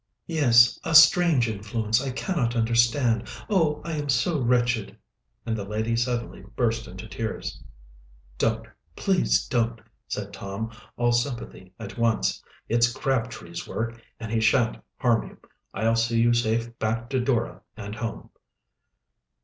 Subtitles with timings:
[0.25, 3.27] "Yes, a strange influence I cannot understand.
[3.51, 4.97] Oh, I am so wretched!"
[5.45, 7.61] And the lady suddenly burst into tears.
[8.39, 12.41] "Don't, please don't!" said Tom, all sympathy at once.
[12.67, 15.37] "It's Crabtree's work, and he shan't harm you.
[15.71, 18.31] I'll see you safe back to Dora and home."